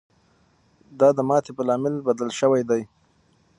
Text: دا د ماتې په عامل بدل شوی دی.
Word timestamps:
دا 0.99 1.09
د 1.17 1.19
ماتې 1.29 1.51
په 1.57 1.63
عامل 1.69 1.95
بدل 2.07 2.29
شوی 2.39 2.61
دی. 2.69 2.81